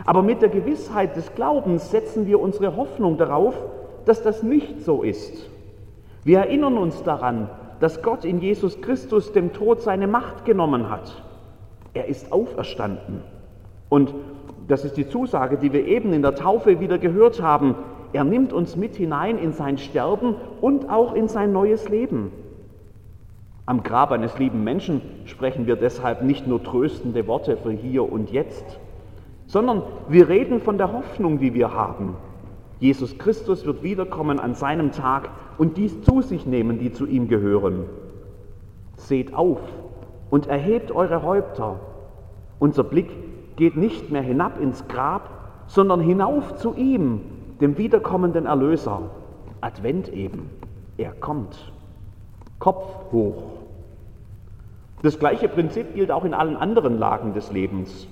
Aber 0.05 0.21
mit 0.21 0.41
der 0.41 0.49
Gewissheit 0.49 1.15
des 1.15 1.33
Glaubens 1.33 1.91
setzen 1.91 2.27
wir 2.27 2.41
unsere 2.41 2.75
Hoffnung 2.75 3.17
darauf, 3.17 3.55
dass 4.05 4.21
das 4.21 4.43
nicht 4.43 4.81
so 4.81 5.01
ist. 5.01 5.49
Wir 6.25 6.39
erinnern 6.39 6.79
uns 6.79 7.03
daran, 7.03 7.49
dass 7.79 8.01
Gott 8.01 8.25
in 8.25 8.41
Jesus 8.41 8.81
Christus 8.81 9.31
dem 9.31 9.53
Tod 9.53 9.83
seine 9.83 10.07
Macht 10.07 10.43
genommen 10.43 10.89
hat. 10.89 11.23
Er 11.93 12.07
ist 12.07 12.31
auferstanden. 12.31 13.21
Und 13.89 14.15
das 14.67 14.85
ist 14.85 14.97
die 14.97 15.07
Zusage, 15.07 15.57
die 15.57 15.71
wir 15.71 15.85
eben 15.85 16.13
in 16.13 16.23
der 16.23 16.33
Taufe 16.33 16.79
wieder 16.79 16.97
gehört 16.97 17.43
haben. 17.43 17.75
Er 18.11 18.23
nimmt 18.23 18.53
uns 18.53 18.75
mit 18.75 18.95
hinein 18.95 19.37
in 19.37 19.53
sein 19.53 19.77
Sterben 19.77 20.33
und 20.61 20.89
auch 20.89 21.13
in 21.13 21.27
sein 21.27 21.53
neues 21.53 21.89
Leben. 21.89 22.31
Am 23.67 23.83
Grab 23.83 24.11
eines 24.11 24.39
lieben 24.39 24.63
Menschen 24.63 25.01
sprechen 25.25 25.67
wir 25.67 25.75
deshalb 25.75 26.23
nicht 26.23 26.47
nur 26.47 26.63
tröstende 26.63 27.27
Worte 27.27 27.55
für 27.55 27.71
hier 27.71 28.11
und 28.11 28.31
jetzt, 28.31 28.79
sondern 29.45 29.83
wir 30.09 30.27
reden 30.27 30.59
von 30.59 30.79
der 30.79 30.91
Hoffnung, 30.91 31.37
die 31.37 31.53
wir 31.53 31.71
haben. 31.71 32.15
Jesus 32.79 33.17
Christus 33.17 33.65
wird 33.65 33.83
wiederkommen 33.83 34.39
an 34.39 34.53
seinem 34.53 34.91
Tag 34.91 35.29
und 35.57 35.77
dies 35.77 36.01
zu 36.01 36.21
sich 36.21 36.45
nehmen, 36.45 36.79
die 36.79 36.91
zu 36.91 37.05
ihm 37.05 37.27
gehören. 37.27 37.85
Seht 38.97 39.33
auf 39.33 39.59
und 40.29 40.47
erhebt 40.47 40.91
eure 40.91 41.23
Häupter. 41.23 41.79
Unser 42.59 42.83
Blick 42.83 43.09
geht 43.55 43.77
nicht 43.77 44.11
mehr 44.11 44.21
hinab 44.21 44.59
ins 44.59 44.87
Grab, 44.87 45.29
sondern 45.67 46.01
hinauf 46.01 46.55
zu 46.57 46.73
ihm, 46.75 47.21
dem 47.61 47.77
wiederkommenden 47.77 48.45
Erlöser. 48.45 49.11
Advent 49.61 50.09
eben, 50.09 50.49
er 50.97 51.13
kommt. 51.13 51.71
Kopf 52.59 53.11
hoch. 53.11 53.43
Das 55.01 55.19
gleiche 55.19 55.47
Prinzip 55.47 55.93
gilt 55.93 56.11
auch 56.11 56.25
in 56.25 56.33
allen 56.33 56.57
anderen 56.57 56.97
Lagen 56.97 57.33
des 57.33 57.51
Lebens. 57.51 58.07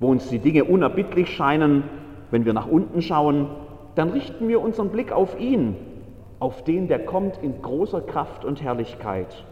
Wo 0.00 0.08
uns 0.08 0.28
die 0.28 0.38
Dinge 0.38 0.64
unerbittlich 0.64 1.34
scheinen, 1.34 1.84
wenn 2.30 2.44
wir 2.44 2.52
nach 2.52 2.66
unten 2.66 3.00
schauen, 3.00 3.48
dann 3.96 4.10
richten 4.10 4.46
wir 4.46 4.60
unseren 4.60 4.90
Blick 4.90 5.10
auf 5.10 5.40
ihn, 5.40 5.74
auf 6.38 6.62
den, 6.62 6.86
der 6.86 7.04
kommt 7.04 7.42
in 7.42 7.60
großer 7.62 8.02
Kraft 8.02 8.44
und 8.44 8.62
Herrlichkeit. 8.62 9.44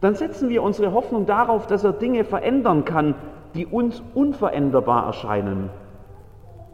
Dann 0.00 0.14
setzen 0.14 0.50
wir 0.50 0.62
unsere 0.62 0.92
Hoffnung 0.92 1.24
darauf, 1.24 1.66
dass 1.66 1.82
er 1.82 1.94
Dinge 1.94 2.24
verändern 2.24 2.84
kann, 2.84 3.14
die 3.54 3.66
uns 3.66 4.02
unveränderbar 4.14 5.06
erscheinen. 5.06 5.70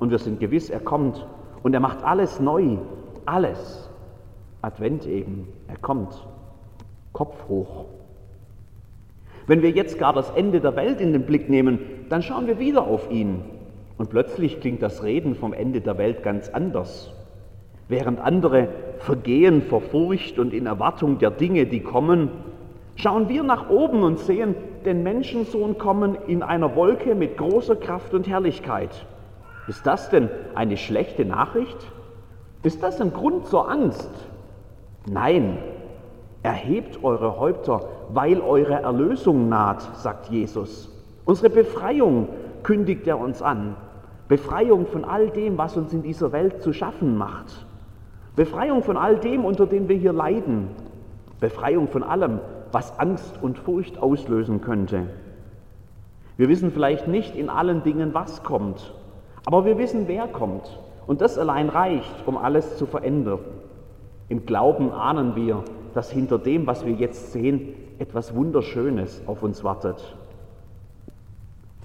Und 0.01 0.11
wir 0.11 0.19
sind 0.19 0.41
gewiss, 0.41 0.69
er 0.69 0.81
kommt 0.81 1.27
und 1.63 1.75
er 1.75 1.81
macht 1.81 2.03
alles 2.03 2.41
neu, 2.41 2.79
alles. 3.25 3.89
Advent 4.61 5.07
eben, 5.07 5.47
er 5.69 5.77
kommt. 5.77 6.27
Kopf 7.13 7.49
hoch. 7.49 7.85
Wenn 9.47 9.63
wir 9.63 9.71
jetzt 9.71 9.99
gar 9.99 10.13
das 10.13 10.31
Ende 10.31 10.61
der 10.61 10.75
Welt 10.75 11.01
in 11.01 11.13
den 11.13 11.25
Blick 11.25 11.49
nehmen, 11.49 11.79
dann 12.09 12.23
schauen 12.23 12.49
wir 12.49 12.59
wieder 12.59 12.87
auf 12.87 13.11
ihn. 13.11 13.45
Und 14.01 14.09
plötzlich 14.09 14.61
klingt 14.61 14.81
das 14.81 15.03
Reden 15.03 15.35
vom 15.35 15.53
Ende 15.53 15.83
der 15.83 15.99
Welt 15.99 16.23
ganz 16.23 16.49
anders. 16.49 17.11
Während 17.87 18.19
andere 18.19 18.69
vergehen 18.97 19.61
vor 19.61 19.83
Furcht 19.83 20.39
und 20.39 20.55
in 20.55 20.65
Erwartung 20.65 21.19
der 21.19 21.31
Dinge, 21.31 21.67
die 21.67 21.81
kommen, 21.81 22.31
schauen 22.97 23.29
wir 23.29 23.43
nach 23.43 23.69
oben 23.69 24.03
und 24.03 24.19
sehen 24.19 24.55
den 24.87 25.03
Menschensohn 25.03 25.77
kommen 25.77 26.17
in 26.27 26.43
einer 26.43 26.75
Wolke 26.77 27.15
mit 27.15 27.37
großer 27.37 27.77
Kraft 27.77 28.15
und 28.15 28.27
Herrlichkeit. 28.27 28.89
Ist 29.69 29.87
das 29.87 30.09
denn 30.09 30.31
eine 30.55 30.79
schlechte 30.79 31.27
Nachricht? 31.27 31.77
Ist 32.63 32.83
das 32.83 33.03
ein 33.03 33.13
Grund 33.13 33.49
zur 33.49 33.71
Angst? 33.71 34.09
Nein, 35.05 35.59
erhebt 36.43 37.05
eure 37.05 37.39
Häupter, 37.39 37.87
weil 38.15 38.41
eure 38.41 38.81
Erlösung 38.81 39.51
naht, 39.51 39.83
sagt 39.99 40.31
Jesus. 40.31 40.89
Unsere 41.27 41.51
Befreiung 41.51 42.29
kündigt 42.63 43.07
er 43.07 43.19
uns 43.19 43.43
an. 43.43 43.77
Befreiung 44.31 44.87
von 44.87 45.05
all 45.05 45.29
dem, 45.31 45.59
was 45.59 45.77
uns 45.77 45.93
in 45.93 46.05
dieser 46.05 46.31
Welt 46.31 46.63
zu 46.63 46.73
schaffen 46.73 47.19
macht. 47.19 47.67
Befreiung 48.37 48.85
von 48.85 48.97
all 48.97 49.17
dem, 49.17 49.45
unter 49.45 49.67
dem 49.67 49.89
wir 49.89 49.97
hier 49.97 50.13
leiden. 50.13 50.69
Befreiung 51.41 51.89
von 51.89 52.05
allem, 52.05 52.39
was 52.71 52.97
Angst 53.01 53.41
und 53.43 53.59
Furcht 53.59 53.99
auslösen 53.99 54.61
könnte. 54.61 55.09
Wir 56.37 56.49
wissen 56.49 56.71
vielleicht 56.71 57.09
nicht 57.09 57.35
in 57.35 57.49
allen 57.49 57.83
Dingen, 57.83 58.15
was 58.15 58.45
kommt, 58.45 58.95
aber 59.47 59.65
wir 59.65 59.79
wissen, 59.79 60.05
wer 60.07 60.29
kommt. 60.29 60.79
Und 61.09 61.23
das 61.23 61.37
allein 61.37 61.69
reicht, 61.69 62.25
um 62.25 62.37
alles 62.37 62.77
zu 62.77 62.87
verändern. 62.87 63.41
Im 64.29 64.47
Glauben 64.47 64.93
ahnen 64.93 65.35
wir, 65.35 65.65
dass 65.93 66.09
hinter 66.09 66.39
dem, 66.39 66.69
was 66.69 66.87
wir 66.87 66.93
jetzt 66.93 67.33
sehen, 67.33 67.75
etwas 67.99 68.33
Wunderschönes 68.33 69.23
auf 69.27 69.43
uns 69.43 69.65
wartet. 69.65 70.15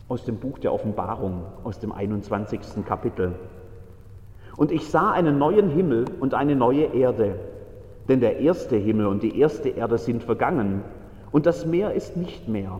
Aus 0.07 0.23
dem 0.23 0.37
Buch 0.37 0.59
der 0.59 0.71
Offenbarung, 0.71 1.45
aus 1.63 1.79
dem 1.79 1.91
21. 1.91 2.85
Kapitel. 2.85 3.33
Und 4.55 4.71
ich 4.71 4.87
sah 4.87 5.11
einen 5.11 5.39
neuen 5.39 5.69
Himmel 5.69 6.05
und 6.19 6.35
eine 6.35 6.55
neue 6.55 6.93
Erde, 6.93 7.39
denn 8.07 8.19
der 8.19 8.39
erste 8.39 8.75
Himmel 8.75 9.07
und 9.07 9.23
die 9.23 9.39
erste 9.39 9.69
Erde 9.69 9.97
sind 9.97 10.23
vergangen 10.23 10.83
und 11.31 11.47
das 11.47 11.65
Meer 11.65 11.93
ist 11.93 12.17
nicht 12.17 12.47
mehr. 12.47 12.79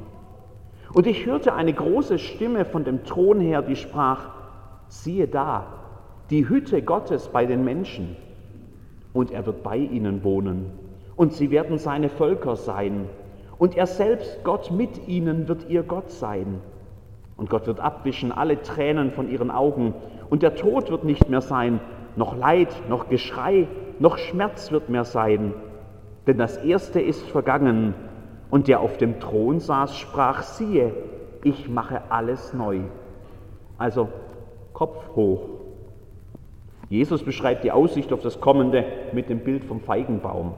Und 0.93 1.07
ich 1.07 1.25
hörte 1.25 1.55
eine 1.55 1.73
große 1.73 2.19
Stimme 2.19 2.63
von 2.63 2.83
dem 2.83 3.03
Thron 3.03 3.41
her, 3.41 3.63
die 3.63 3.75
sprach, 3.75 4.29
siehe 4.87 5.27
da, 5.27 5.65
die 6.29 6.47
Hütte 6.47 6.83
Gottes 6.83 7.27
bei 7.29 7.47
den 7.47 7.65
Menschen, 7.65 8.15
und 9.13 9.31
er 9.31 9.47
wird 9.47 9.63
bei 9.63 9.77
ihnen 9.77 10.23
wohnen, 10.23 10.71
und 11.15 11.33
sie 11.33 11.49
werden 11.49 11.79
seine 11.79 12.09
Völker 12.09 12.55
sein, 12.55 13.09
und 13.57 13.75
er 13.75 13.87
selbst, 13.87 14.43
Gott 14.43 14.69
mit 14.69 15.07
ihnen, 15.07 15.47
wird 15.47 15.69
ihr 15.69 15.81
Gott 15.81 16.11
sein. 16.11 16.61
Und 17.37 17.49
Gott 17.49 17.67
wird 17.67 17.79
abwischen 17.79 18.31
alle 18.31 18.61
Tränen 18.61 19.11
von 19.11 19.29
ihren 19.29 19.51
Augen, 19.51 19.93
und 20.29 20.41
der 20.41 20.55
Tod 20.55 20.89
wird 20.89 21.03
nicht 21.03 21.29
mehr 21.29 21.41
sein, 21.41 21.79
noch 22.15 22.35
Leid, 22.35 22.69
noch 22.89 23.09
Geschrei, 23.09 23.67
noch 23.99 24.17
Schmerz 24.17 24.71
wird 24.71 24.89
mehr 24.89 25.05
sein. 25.05 25.53
Denn 26.27 26.37
das 26.37 26.57
Erste 26.57 26.99
ist 26.99 27.21
vergangen. 27.27 27.93
Und 28.49 28.67
der 28.67 28.79
auf 28.79 28.97
dem 28.97 29.19
Thron 29.19 29.59
saß, 29.59 29.97
sprach, 29.97 30.41
siehe, 30.43 30.93
ich 31.43 31.69
mache 31.69 32.01
alles 32.09 32.53
neu. 32.53 32.81
Also 33.77 34.09
Kopf 34.73 35.15
hoch. 35.15 35.41
Jesus 36.89 37.23
beschreibt 37.23 37.63
die 37.63 37.71
Aussicht 37.71 38.13
auf 38.13 38.21
das 38.21 38.39
Kommende 38.39 38.85
mit 39.13 39.29
dem 39.29 39.39
Bild 39.39 39.65
vom 39.65 39.81
Feigenbaum. 39.81 40.53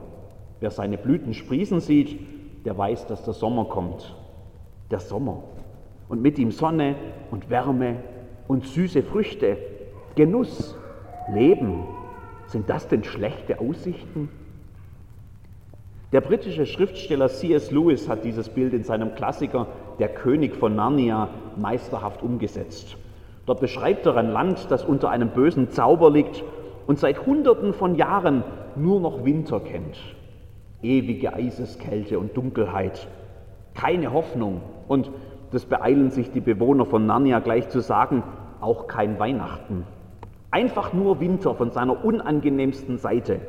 Wer 0.60 0.70
seine 0.70 0.98
Blüten 0.98 1.34
sprießen 1.34 1.80
sieht, 1.80 2.64
der 2.64 2.76
weiß, 2.76 3.06
dass 3.06 3.24
der 3.24 3.34
Sommer 3.34 3.66
kommt. 3.66 4.14
Der 4.90 5.00
Sommer. 5.00 5.42
Und 6.08 6.22
mit 6.22 6.38
ihm 6.38 6.50
Sonne 6.50 6.96
und 7.30 7.50
Wärme 7.50 7.96
und 8.46 8.66
süße 8.66 9.02
Früchte, 9.02 9.58
Genuss, 10.14 10.76
Leben. 11.32 11.84
Sind 12.46 12.68
das 12.70 12.88
denn 12.88 13.04
schlechte 13.04 13.60
Aussichten? 13.60 14.30
Der 16.10 16.22
britische 16.22 16.64
Schriftsteller 16.64 17.28
C.S. 17.28 17.70
Lewis 17.70 18.08
hat 18.08 18.24
dieses 18.24 18.48
Bild 18.48 18.72
in 18.72 18.82
seinem 18.82 19.14
Klassiker 19.14 19.66
Der 19.98 20.08
König 20.08 20.56
von 20.56 20.74
Narnia 20.74 21.28
meisterhaft 21.56 22.22
umgesetzt. 22.22 22.96
Dort 23.44 23.60
beschreibt 23.60 24.06
er 24.06 24.16
ein 24.16 24.30
Land, 24.30 24.70
das 24.70 24.84
unter 24.84 25.10
einem 25.10 25.28
bösen 25.30 25.70
Zauber 25.70 26.10
liegt 26.10 26.42
und 26.86 26.98
seit 26.98 27.26
Hunderten 27.26 27.74
von 27.74 27.94
Jahren 27.94 28.42
nur 28.74 29.00
noch 29.00 29.26
Winter 29.26 29.60
kennt. 29.60 29.98
Ewige 30.82 31.34
Eiseskälte 31.34 32.18
und 32.18 32.34
Dunkelheit. 32.34 33.06
Keine 33.74 34.12
Hoffnung 34.12 34.62
und 34.88 35.10
das 35.50 35.64
beeilen 35.64 36.10
sich 36.10 36.30
die 36.30 36.40
Bewohner 36.40 36.84
von 36.84 37.06
Narnia 37.06 37.38
gleich 37.38 37.68
zu 37.68 37.80
sagen, 37.80 38.22
auch 38.60 38.86
kein 38.86 39.18
Weihnachten. 39.18 39.84
Einfach 40.50 40.92
nur 40.92 41.20
Winter 41.20 41.54
von 41.54 41.70
seiner 41.70 42.04
unangenehmsten 42.04 42.98
Seite. 42.98 43.40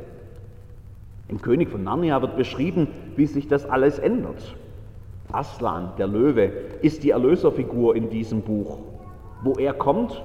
Im 1.27 1.41
König 1.41 1.70
von 1.70 1.84
Narnia 1.84 2.22
wird 2.22 2.38
beschrieben, 2.38 2.88
wie 3.15 3.25
sich 3.25 3.48
das 3.48 3.70
alles 3.70 4.00
ändert. 4.00 4.56
Aslan, 5.32 5.91
der 5.98 6.08
Löwe, 6.08 6.51
ist 6.82 7.03
die 7.03 7.12
Erlöserfigur 7.12 7.96
in 7.96 8.10
diesem 8.10 8.41
Buch. 8.41 8.79
Wo 9.44 9.53
er 9.53 9.74
kommt, 9.74 10.24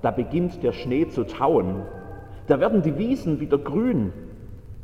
da 0.00 0.10
beginnt 0.10 0.62
der 0.62 0.72
Schnee 0.72 1.08
zu 1.08 1.24
tauen. 1.24 1.82
Da 2.46 2.60
werden 2.60 2.82
die 2.82 2.96
Wiesen 2.98 3.40
wieder 3.40 3.58
grün. 3.58 4.12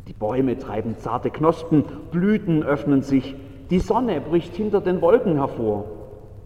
Die 0.09 0.13
Bäume 0.13 0.59
treiben 0.59 0.97
zarte 0.97 1.31
Knospen, 1.31 1.85
Blüten 2.11 2.65
öffnen 2.65 3.03
sich, 3.03 3.37
die 3.71 3.79
Sonne 3.79 4.21
bricht 4.21 4.57
hinter 4.57 4.81
den 4.81 5.01
Wolken 5.01 5.37
hervor. 5.37 5.85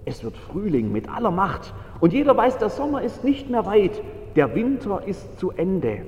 Es 0.05 0.23
wird 0.23 0.37
Frühling 0.37 0.93
mit 0.93 1.09
aller 1.09 1.31
Macht 1.31 1.73
und 2.01 2.13
jeder 2.13 2.37
weiß, 2.37 2.59
der 2.59 2.69
Sommer 2.69 3.03
ist 3.03 3.25
nicht 3.25 3.49
mehr 3.49 3.67
weit, 3.67 4.03
der 4.37 4.55
Winter 4.55 5.03
ist 5.07 5.39
zu 5.39 5.51
Ende. 5.51 6.03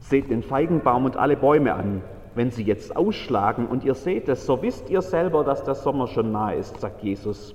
Seht 0.00 0.30
den 0.30 0.42
Feigenbaum 0.42 1.04
und 1.04 1.16
alle 1.16 1.36
Bäume 1.36 1.74
an. 1.74 2.02
Wenn 2.34 2.50
sie 2.50 2.62
jetzt 2.62 2.96
ausschlagen 2.96 3.66
und 3.66 3.84
ihr 3.84 3.94
seht 3.94 4.28
es, 4.28 4.46
so 4.46 4.62
wisst 4.62 4.88
ihr 4.90 5.02
selber, 5.02 5.44
dass 5.44 5.64
der 5.64 5.74
Sommer 5.74 6.06
schon 6.06 6.30
nahe 6.30 6.54
ist, 6.54 6.80
sagt 6.80 7.02
Jesus. 7.02 7.54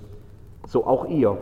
So 0.68 0.86
auch 0.86 1.08
ihr. 1.08 1.38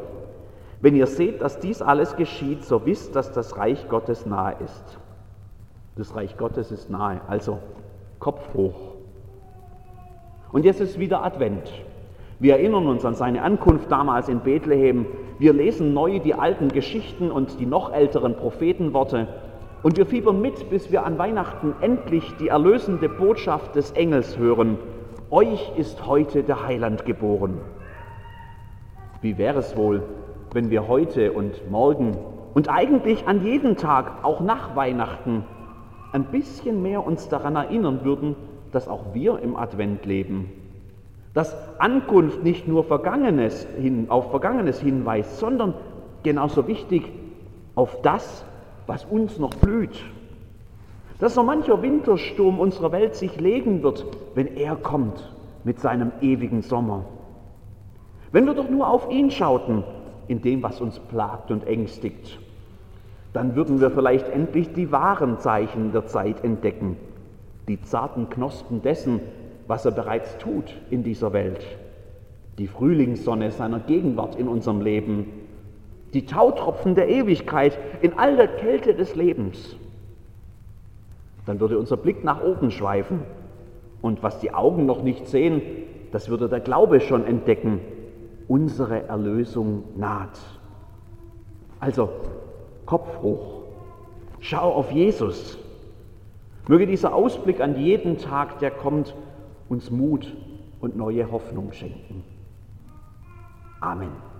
Wenn 0.80 0.96
ihr 0.96 1.08
seht, 1.08 1.42
dass 1.42 1.60
dies 1.60 1.82
alles 1.82 2.16
geschieht, 2.16 2.64
so 2.64 2.86
wisst, 2.86 3.16
dass 3.16 3.32
das 3.32 3.58
Reich 3.58 3.90
Gottes 3.90 4.26
nahe 4.26 4.56
ist. 4.64 5.00
Das 5.96 6.16
Reich 6.16 6.38
Gottes 6.38 6.72
ist 6.72 6.90
nahe, 6.90 7.22
also 7.28 7.60
Kopf 8.20 8.54
hoch. 8.54 8.96
Und 10.52 10.66
jetzt 10.66 10.82
ist 10.82 11.00
wieder 11.00 11.24
Advent. 11.24 11.72
Wir 12.42 12.56
erinnern 12.56 12.88
uns 12.88 13.06
an 13.06 13.14
seine 13.14 13.44
Ankunft 13.44 13.92
damals 13.92 14.28
in 14.28 14.40
Bethlehem. 14.40 15.06
Wir 15.38 15.54
lesen 15.54 15.94
neu 15.94 16.18
die 16.18 16.34
alten 16.34 16.70
Geschichten 16.70 17.30
und 17.30 17.60
die 17.60 17.68
noch 17.68 17.94
älteren 17.94 18.36
Prophetenworte. 18.36 19.28
Und 19.84 19.96
wir 19.96 20.08
fiebern 20.08 20.42
mit, 20.42 20.72
bis 20.72 20.92
wir 20.92 21.06
an 21.06 21.20
Weihnachten 21.20 21.76
endlich 21.82 22.24
die 22.40 22.48
erlösende 22.48 23.10
Botschaft 23.10 23.76
des 23.76 23.92
Engels 23.92 24.40
hören. 24.40 24.80
Euch 25.30 25.72
ist 25.78 26.08
heute 26.08 26.42
der 26.42 26.66
Heiland 26.66 27.06
geboren. 27.06 27.60
Wie 29.22 29.38
wäre 29.38 29.60
es 29.60 29.78
wohl, 29.78 30.02
wenn 30.52 30.72
wir 30.72 30.88
heute 30.88 31.34
und 31.34 31.70
morgen 31.70 32.18
und 32.56 32.70
eigentlich 32.70 33.28
an 33.28 33.46
jedem 33.46 33.78
Tag, 33.78 34.24
auch 34.24 34.40
nach 34.40 34.76
Weihnachten, 34.76 35.44
ein 36.12 36.24
bisschen 36.24 36.82
mehr 36.82 37.06
uns 37.06 37.30
daran 37.30 37.56
erinnern 37.56 38.00
würden, 38.04 38.36
dass 38.72 38.88
auch 38.88 39.14
wir 39.14 39.38
im 39.38 39.56
Advent 39.56 40.08
leben 40.08 40.50
dass 41.34 41.56
Ankunft 41.80 42.44
nicht 42.44 42.68
nur 42.68 42.84
Vergangenes 42.84 43.66
hin, 43.80 44.08
auf 44.10 44.32
Vergangenes 44.32 44.80
hinweist, 44.80 45.38
sondern 45.38 45.74
genauso 46.24 46.68
wichtig 46.68 47.12
auf 47.76 48.02
das, 48.02 48.46
was 48.88 49.06
uns 49.06 49.40
noch 49.40 49.52
blüht. 49.52 50.04
Dass 51.20 51.36
so 51.36 51.44
mancher 51.44 51.82
Wintersturm 51.82 52.60
unserer 52.60 52.92
Welt 52.92 53.16
sich 53.16 53.40
legen 53.40 53.84
wird, 53.84 54.06
wenn 54.36 54.58
er 54.58 54.76
kommt 54.76 55.32
mit 55.64 55.80
seinem 55.80 56.12
ewigen 56.22 56.64
Sommer. 56.64 57.06
Wenn 58.32 58.46
wir 58.46 58.54
doch 58.54 58.70
nur 58.70 58.90
auf 58.90 59.10
ihn 59.12 59.30
schauten, 59.32 59.84
in 60.28 60.42
dem, 60.42 60.64
was 60.64 60.82
uns 60.82 61.00
plagt 61.00 61.52
und 61.52 61.68
ängstigt, 61.68 62.40
dann 63.34 63.56
würden 63.56 63.80
wir 63.80 63.92
vielleicht 63.92 64.28
endlich 64.30 64.74
die 64.74 64.92
wahren 64.92 65.40
Zeichen 65.40 65.92
der 65.92 66.06
Zeit 66.08 66.44
entdecken, 66.44 66.98
die 67.68 67.82
zarten 67.82 68.30
Knospen 68.30 68.82
dessen, 68.82 69.22
was 69.68 69.86
er 69.86 69.92
bereits 69.92 70.38
tut 70.38 70.76
in 70.90 71.04
dieser 71.04 71.34
Welt. 71.34 71.66
Die 72.58 72.68
Frühlingssonne 72.68 73.52
seiner 73.52 73.80
Gegenwart 73.80 74.36
in 74.36 74.48
unserem 74.48 74.82
Leben, 74.82 75.28
die 76.14 76.26
Tautropfen 76.26 76.96
der 76.96 77.08
Ewigkeit 77.10 77.78
in 78.02 78.18
all 78.18 78.36
der 78.36 78.48
Kälte 78.48 78.94
des 78.94 79.16
Lebens. 79.16 79.76
Dann 81.46 81.60
würde 81.60 81.80
unser 81.80 81.98
Blick 81.98 82.24
nach 82.24 82.44
oben 82.44 82.72
schweifen 82.72 83.22
und 84.02 84.22
was 84.24 84.40
die 84.40 84.54
Augen 84.54 84.86
noch 84.86 85.04
nicht 85.04 85.28
sehen, 85.28 85.62
das 86.12 86.30
würde 86.30 86.50
der 86.50 86.60
Glaube 86.60 87.00
schon 87.00 87.26
entdecken. 87.26 87.80
Unsere 88.48 89.08
Erlösung 89.08 89.84
naht. 89.96 90.38
Also 91.80 92.10
Kopf 92.86 93.22
hoch, 93.22 93.64
schau 94.40 94.74
auf 94.74 94.92
Jesus. 94.92 95.58
Möge 96.68 96.86
dieser 96.86 97.14
Ausblick 97.16 97.62
an 97.62 97.80
jeden 97.80 98.18
Tag, 98.18 98.60
der 98.60 98.72
kommt, 98.72 99.16
uns 99.72 99.90
Mut 99.90 100.28
und 100.82 100.98
neue 100.98 101.32
Hoffnung 101.32 101.72
schenken. 101.72 102.26
Amen. 103.80 104.31